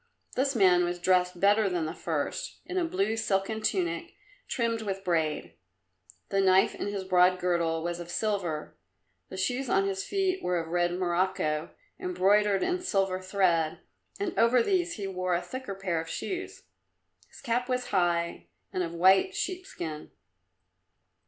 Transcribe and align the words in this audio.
This 0.35 0.55
man 0.55 0.83
was 0.83 0.97
dressed 0.97 1.39
better 1.39 1.69
than 1.69 1.85
the 1.85 1.93
first, 1.93 2.61
in 2.65 2.79
a 2.79 2.83
blue 2.85 3.15
silken 3.15 3.61
tunic, 3.61 4.15
trimmed 4.47 4.81
with 4.81 5.03
braid. 5.03 5.53
The 6.29 6.41
knife 6.41 6.73
in 6.73 6.87
his 6.87 7.03
broad 7.03 7.37
girdle 7.37 7.83
was 7.83 7.99
of 7.99 8.09
silver, 8.09 8.75
the 9.29 9.37
shoes 9.37 9.69
on 9.69 9.87
his 9.87 10.03
feet 10.03 10.41
were 10.41 10.57
of 10.57 10.69
red 10.69 10.93
morocco, 10.93 11.69
embroidered 11.99 12.63
in 12.63 12.81
silver 12.81 13.19
thread, 13.19 13.77
and 14.19 14.35
over 14.39 14.63
these 14.63 14.93
he 14.95 15.05
wore 15.05 15.35
a 15.35 15.41
thicker 15.43 15.75
pair 15.75 16.01
of 16.01 16.09
shoes. 16.09 16.63
His 17.29 17.39
cap 17.41 17.69
was 17.69 17.89
high 17.89 18.47
and 18.73 18.81
of 18.81 18.93
white 18.95 19.35
sheepskin. 19.35 20.09